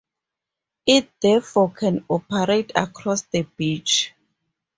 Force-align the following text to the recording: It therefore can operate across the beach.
It 0.87 1.11
therefore 1.21 1.69
can 1.69 2.05
operate 2.09 2.71
across 2.73 3.21
the 3.21 3.43
beach. 3.55 4.13